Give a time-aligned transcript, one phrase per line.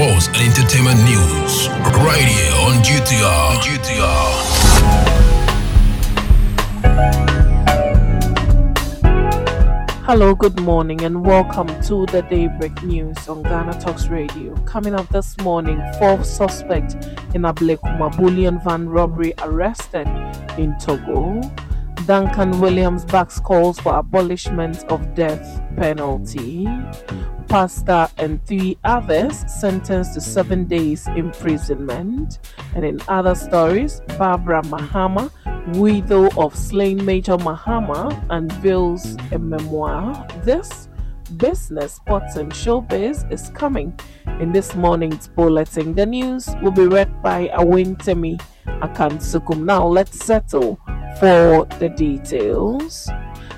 [0.00, 1.68] sports, and entertainment news.
[2.00, 3.60] Right here on GTR.
[3.60, 4.30] GTR.
[10.06, 14.56] Hello, good morning, and welcome to the Daybreak News on Ghana Talks Radio.
[14.64, 16.94] Coming up this morning, fourth suspect
[17.34, 20.06] in Ablekuma bullion van robbery arrested
[20.56, 21.42] in Togo.
[22.10, 26.66] Duncan Williams backs calls for abolishment of death penalty.
[27.46, 32.40] Pastor and three others sentenced to seven days imprisonment.
[32.74, 35.30] And in other stories, Barbara Mahama,
[35.76, 40.26] widow of slain Major Mahama, unveils a memoir.
[40.42, 40.88] This
[41.30, 43.98] business, sports, and showbiz is coming
[44.40, 45.94] in this morning's bulletin.
[45.94, 49.64] The news will be read by Awentemi Akansukum.
[49.64, 50.78] Now let's settle
[51.18, 53.08] for the details.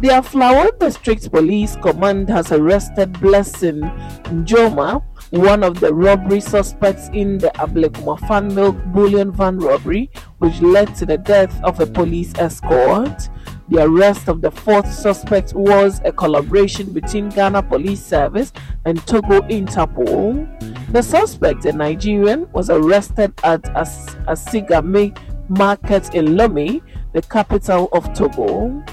[0.00, 3.80] The Aflao District Police Command has arrested Blessing
[4.24, 10.60] Njoma, one of the robbery suspects in the Ablekuma Fan Milk Bullion Van robbery, which
[10.60, 13.28] led to the death of a police escort.
[13.68, 18.52] The arrest of the fourth suspect was a collaboration between Ghana Police Service
[18.84, 20.46] and Togo Interpol.
[20.92, 25.16] The suspect, a Nigerian, was arrested at As- Asigame
[25.48, 26.82] Market in Lomé,
[27.14, 28.84] the capital of Togo.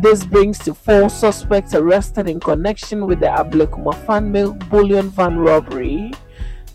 [0.00, 5.38] This brings to four suspects arrested in connection with the Ablekuma Fan Milk Bullion Van
[5.38, 6.12] robbery.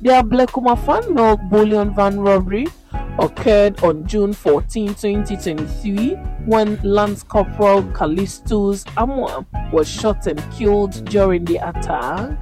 [0.01, 2.65] The Ablekuma Fan Milk Bullion Van robbery
[3.19, 11.45] occurred on June 14, 2023, when Lance Corporal Callistus Amwa was shot and killed during
[11.45, 12.37] the attack.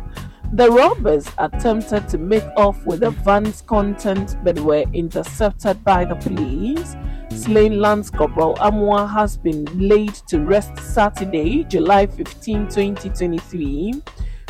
[0.53, 6.15] The robbers attempted to make off with the van's contents but were intercepted by the
[6.15, 6.95] police.
[7.29, 14.01] Slain Lance Corporal Amwa has been laid to rest Saturday, July 15, 2023.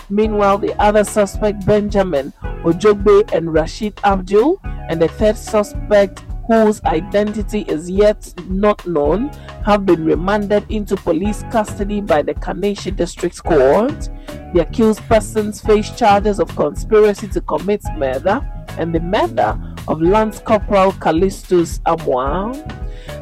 [0.09, 7.61] Meanwhile, the other suspect, Benjamin Ojogbe and Rashid Abdul, and the third suspect, whose identity
[7.67, 9.29] is yet not known,
[9.65, 14.09] have been remanded into police custody by the Kaneshie District Court.
[14.53, 18.45] The accused persons face charges of conspiracy to commit murder
[18.77, 19.57] and the murder
[19.87, 22.53] of Lance Corporal Callistus Amwa.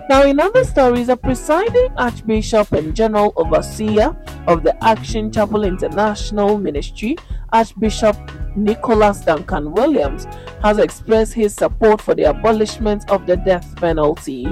[0.10, 4.16] Now, in other stories, a presiding Archbishop and General Overseer
[4.48, 7.16] of the Action Chapel International Ministry,
[7.52, 8.16] Archbishop
[8.64, 10.26] Nicholas Duncan Williams,
[10.62, 14.46] has expressed his support for the abolishment of the death penalty.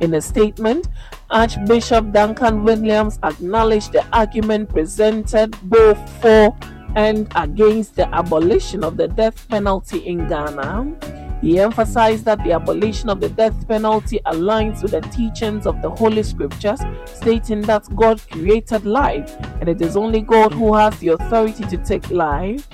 [0.00, 0.88] In a statement,
[1.30, 6.56] Archbishop Duncan Williams acknowledged the argument presented both for
[6.94, 11.40] and against the abolition of the death penalty in Ghana.
[11.40, 15.90] He emphasized that the abolition of the death penalty aligns with the teachings of the
[15.90, 21.08] Holy Scriptures, stating that God created life and it is only God who has the
[21.08, 22.68] authority to take life.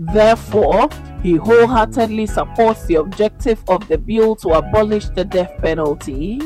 [0.00, 0.88] Therefore,
[1.22, 6.40] he wholeheartedly supports the objective of the bill to abolish the death penalty.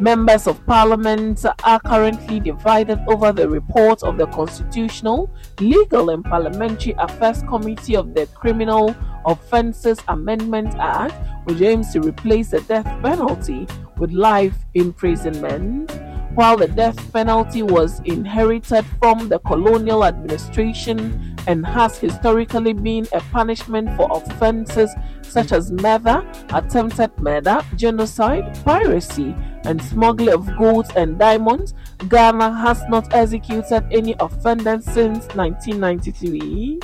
[0.00, 5.30] Members of Parliament are currently divided over the report of the Constitutional,
[5.60, 8.96] Legal and Parliamentary Affairs Committee of the Criminal
[9.26, 11.14] Offences Amendment Act,
[11.44, 13.66] which aims to replace the death penalty
[13.98, 15.92] with life imprisonment.
[16.36, 23.20] While the death penalty was inherited from the colonial administration and has historically been a
[23.32, 24.90] punishment for offences
[25.22, 31.72] such as murder, attempted murder, genocide, piracy, and smuggling of gold and diamonds,
[32.10, 36.80] Ghana has not executed any offenders since 1993.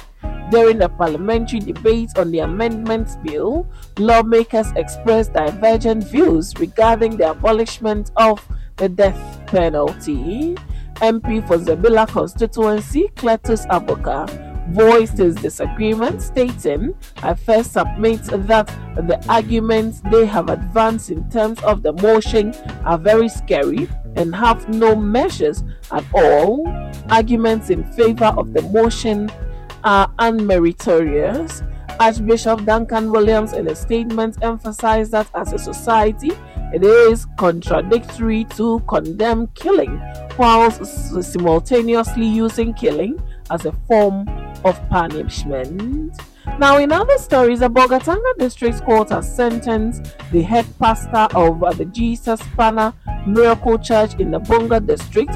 [0.51, 3.69] During the parliamentary debate on the amendments bill,
[3.99, 8.43] lawmakers expressed divergent views regarding the abolishment of
[8.83, 10.57] the death penalty.
[10.97, 14.27] MP for Zebilla constituency, Cletus Avoka,
[14.73, 18.67] voiced his disagreement, stating, I first submit that
[18.97, 22.55] the arguments they have advanced in terms of the motion
[22.85, 25.63] are very scary and have no measures
[25.93, 26.67] at all.
[27.09, 29.31] Arguments in favor of the motion
[29.85, 31.69] are unmeritorious.
[32.01, 36.33] Archbishop Duncan Williams, in a statement, emphasized that as a society,
[36.73, 40.01] it is contradictory to condemn killing
[40.39, 40.85] whilst
[41.23, 44.27] simultaneously using killing as a form
[44.65, 46.13] of punishment.
[46.59, 51.85] Now, in other stories, the Bolgatanga District Court has sentenced the head pastor of the
[51.87, 52.93] Jesus Spanner
[53.27, 55.31] Miracle Church in the Bongo District,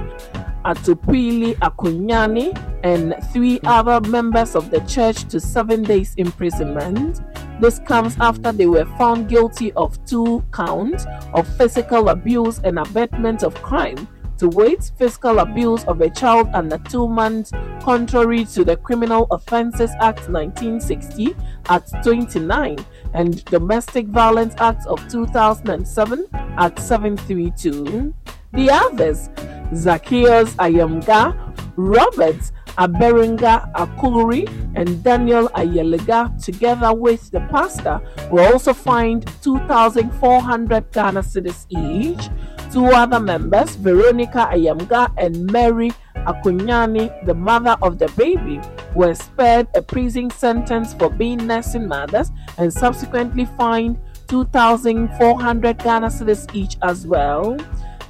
[0.64, 2.50] Atupili Akunyani,
[2.82, 7.20] and three other members of the church to seven days imprisonment.
[7.60, 13.42] This comes after they were found guilty of two counts of physical abuse and abetment
[13.42, 14.08] of crime
[14.38, 19.90] to wait physical abuse of a child under two months, contrary to the Criminal Offences
[20.00, 21.34] Act 1960
[21.70, 22.76] at 29
[23.14, 28.14] and Domestic Violence Act of 2007 at 732.
[28.52, 29.30] The others,
[29.74, 31.34] Zacchaeus Ayamga,
[31.76, 38.00] Robert Aberenga Akuluri, and Daniel Ayelega, together with the pastor,
[38.30, 42.28] were also fined 2,400 Ghana cedis each.
[42.72, 45.92] Two other members, Veronica Ayamga and Mary
[46.26, 48.60] Akunyani, the mother of the baby,
[48.94, 56.52] were spared a prison sentence for being nursing mothers and subsequently fined 2,400 Ghana cedis
[56.54, 57.56] each as well.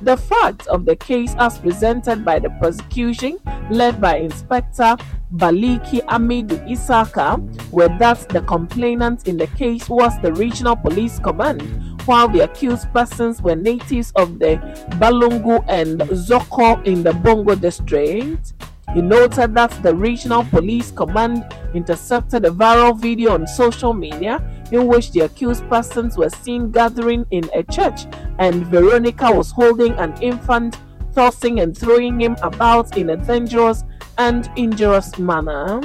[0.02, 3.38] The facts of the case, as presented by the prosecution,
[3.70, 4.96] led by Inspector
[5.34, 7.40] Baliki Amidu Isaka,
[7.72, 11.62] were that the complainant in the case was the Regional Police Command,
[12.04, 14.56] while the accused persons were natives of the
[15.00, 18.52] Balungu and Zoko in the Bongo district.
[18.92, 21.44] He noted that the Regional Police Command
[21.74, 24.42] intercepted a viral video on social media
[24.72, 28.06] in which the accused persons were seen gathering in a church
[28.38, 30.78] and Veronica was holding an infant,
[31.14, 33.84] tossing and throwing him about in a dangerous
[34.18, 35.80] and injurious manner.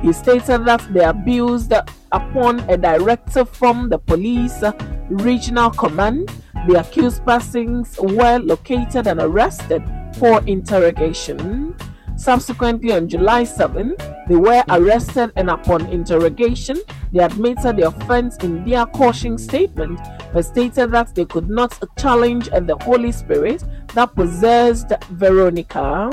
[0.00, 1.72] He stated that they abused
[2.10, 4.62] upon a directive from the police
[5.10, 6.30] regional command.
[6.66, 9.82] The accused persons were located and arrested
[10.18, 11.76] for interrogation.
[12.22, 13.96] Subsequently, on July 7,
[14.28, 16.78] they were arrested and upon interrogation,
[17.12, 19.98] they admitted the offense in their caution statement,
[20.32, 23.64] but stated that they could not challenge the Holy Spirit
[23.94, 26.12] that possessed Veronica.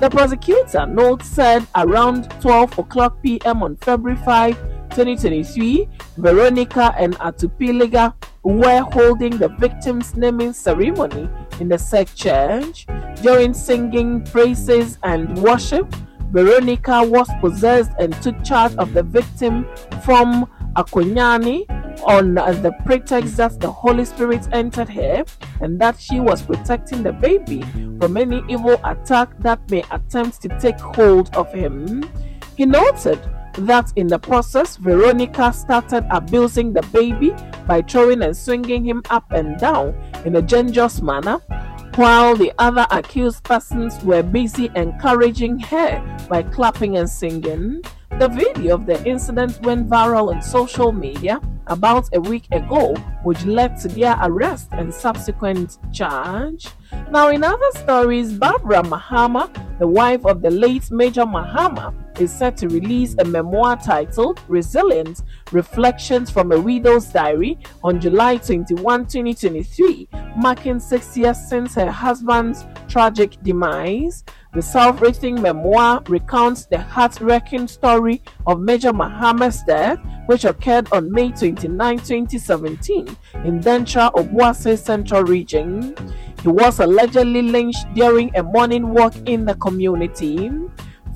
[0.00, 3.62] The prosecutor note said around 12 o'clock p.m.
[3.62, 11.28] on February 5, 2023, Veronica and Atupiliga were holding the victim's naming ceremony
[11.60, 12.86] in the said church.
[13.22, 15.92] During singing praises and worship,
[16.30, 19.66] Veronica was possessed and took charge of the victim
[20.04, 20.46] from
[20.76, 21.64] Akunyani
[22.04, 25.24] on the pretext that the Holy Spirit entered her
[25.60, 27.62] and that she was protecting the baby
[27.98, 32.08] from any evil attack that may attempt to take hold of him.
[32.56, 33.20] He noted
[33.54, 37.34] that in the process, Veronica started abusing the baby
[37.66, 39.94] by throwing and swinging him up and down
[40.24, 41.38] in a dangerous manner,
[41.96, 47.82] while the other accused persons were busy encouraging her by clapping and singing.
[48.18, 52.94] The video of the incident went viral on social media about a week ago,
[53.24, 56.68] which led to their arrest and subsequent charge.
[57.10, 62.56] Now, in other stories, Barbara Mahama, the wife of the late Major Mahama, is set
[62.58, 70.08] to release a memoir titled Resilience Reflections from a Widow's Diary on July 21, 2023,
[70.36, 74.24] marking six years since her husband's tragic demise.
[74.54, 80.92] The self written memoir recounts the heart wrenching story of Major Muhammad's death, which occurred
[80.92, 85.94] on May 29, 2017, in Denkyira, Obuasi Central Region.
[86.42, 90.50] He was allegedly lynched during a morning walk in the community.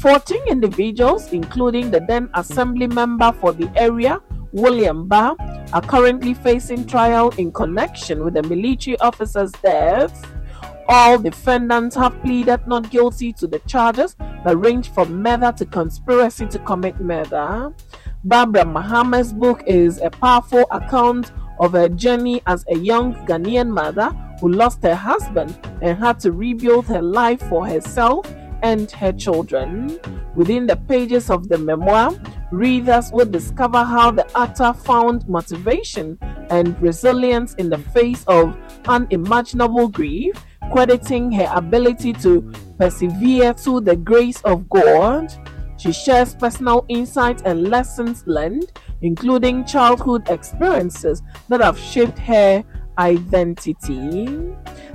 [0.00, 4.20] 14 individuals, including the then assembly member for the area,
[4.52, 5.36] William Baah,
[5.72, 10.32] are currently facing trial in connection with the military officer's death.
[10.88, 14.14] All defendants have pleaded not guilty to the charges
[14.44, 17.72] that range from murder to conspiracy to commit murder.
[18.22, 24.10] Barbara Mahama's book is a powerful account of her journey as a young Ghanaian mother
[24.40, 28.26] who lost her husband and had to rebuild her life for herself
[28.66, 29.98] and her children.
[30.34, 32.12] Within the pages of the memoir,
[32.50, 36.18] readers will discover how the author found motivation
[36.50, 38.56] and resilience in the face of
[38.86, 40.34] unimaginable grief,
[40.72, 42.42] crediting her ability to
[42.76, 45.32] persevere through the grace of God.
[45.78, 52.64] She shares personal insights and lessons learned, including childhood experiences that have shaped her
[52.98, 54.26] identity.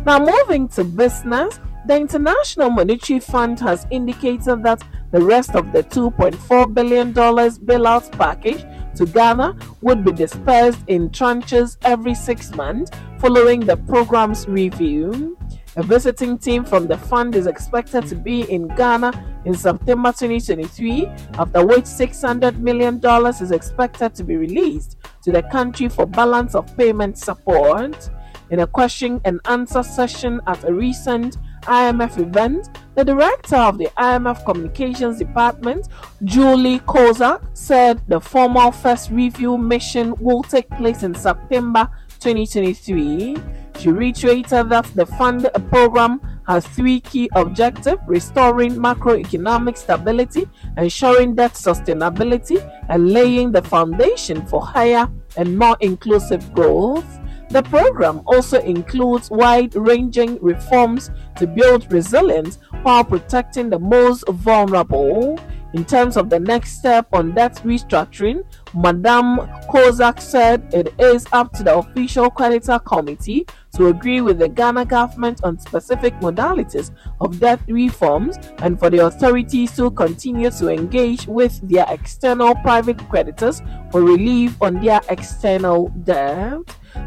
[0.06, 5.84] Now, moving to business, the International Monetary Fund has indicated that the rest of the
[5.84, 8.64] $2.4 billion bailout package
[8.96, 15.38] to Ghana would be dispersed in tranches every six months following the program's review.
[15.78, 21.06] A visiting team from the fund is expected to be in Ghana in September 2023,
[21.40, 26.76] after which $600 million is expected to be released to the country for balance of
[26.78, 28.10] payment support.
[28.50, 33.88] In a question and answer session at a recent IMF event, the director of the
[33.98, 35.88] IMF Communications Department,
[36.24, 41.90] Julie Kozack, said the formal first review mission will take place in September
[42.20, 43.38] 2023.
[43.80, 51.54] She reiterated that the fund program has three key objectives restoring macroeconomic stability, ensuring debt
[51.54, 57.20] sustainability, and laying the foundation for higher and more inclusive growth.
[57.52, 65.38] The program also includes wide ranging reforms to build resilience while protecting the most vulnerable.
[65.74, 69.40] In terms of the next step on debt restructuring, Madame
[69.70, 74.86] Kozack said it is up to the official creditor committee to agree with the Ghana
[74.86, 81.28] government on specific modalities of debt reforms and for the authorities to continue to engage
[81.28, 86.60] with their external private creditors for relief on their external debt.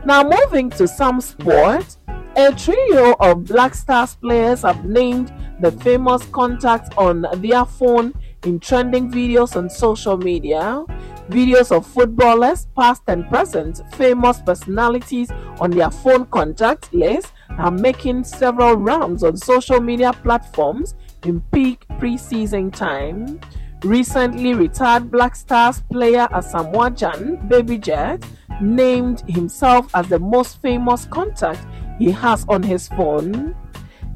[0.04, 1.96] Now, moving to some sport,
[2.36, 8.12] a trio of Black Stars players have named the famous contact on their phone
[8.44, 10.84] in trending videos on social media.
[11.30, 18.24] Videos of footballers, past and present, famous personalities on their phone contact list are making
[18.24, 23.40] several rounds on social media platforms in peak preseason time.
[23.82, 28.24] Recently retired Black Stars player Asamoah Gyan, Baby Jet,
[28.60, 31.66] named himself as the most famous contact
[31.98, 33.54] he has on his phone.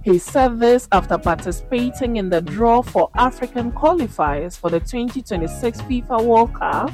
[0.03, 6.25] He said this after participating in the draw for African qualifiers for the 2026 FIFA
[6.25, 6.91] World Cup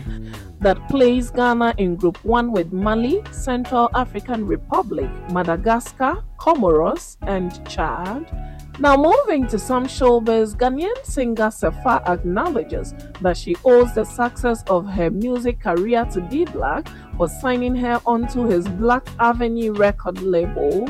[0.61, 8.54] that plays Ghana in Group 1 with Mali, Central African Republic, Madagascar, Comoros, and Chad.
[8.81, 14.85] Now, moving to some showbiz, Ghanaian singer Sefa acknowledges that she owes the success of
[14.87, 20.89] her music career to D Black for signing her onto his Black Avenue record label.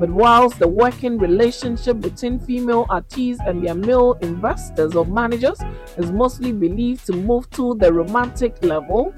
[0.00, 5.58] But whilst the working relationship between female artists and their male investors or managers
[5.98, 9.12] is mostly believed to move to the romantic level,